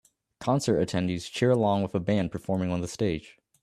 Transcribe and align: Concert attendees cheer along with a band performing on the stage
Concert 0.39 0.79
attendees 0.79 1.31
cheer 1.31 1.51
along 1.51 1.83
with 1.83 1.93
a 1.93 1.99
band 1.99 2.31
performing 2.31 2.71
on 2.71 2.81
the 2.81 2.87
stage 2.87 3.37